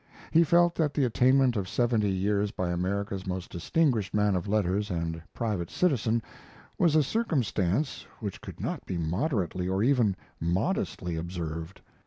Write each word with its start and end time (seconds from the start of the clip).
He 0.31 0.43
felt 0.43 0.73
that 0.73 0.95
the 0.95 1.05
attainment 1.05 1.55
of 1.55 1.69
seventy 1.69 2.09
years 2.09 2.49
by 2.49 2.69
America's 2.71 3.27
most 3.27 3.51
distinguished 3.51 4.15
man 4.15 4.35
of 4.35 4.47
letters 4.47 4.89
and 4.89 5.21
private 5.31 5.69
citizen 5.69 6.23
was 6.79 6.95
a 6.95 7.03
circumstance 7.03 8.07
which 8.19 8.41
could 8.41 8.59
not 8.59 8.83
be 8.87 8.97
moderately 8.97 9.69
or 9.69 9.83
even 9.83 10.15
modestly 10.39 11.17
observed. 11.17 11.81